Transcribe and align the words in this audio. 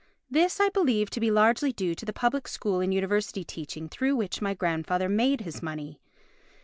This 0.31 0.59
I 0.59 0.69
believe 0.69 1.11
to 1.11 1.19
be 1.19 1.29
largely 1.29 1.71
due 1.71 1.93
to 1.93 2.07
the 2.07 2.11
public 2.11 2.47
school 2.47 2.79
and 2.79 2.91
university 2.91 3.43
teaching 3.43 3.87
through 3.87 4.15
which 4.15 4.41
my 4.41 4.55
grandfather 4.55 5.07
made 5.07 5.41
his 5.41 5.61
money. 5.61 5.99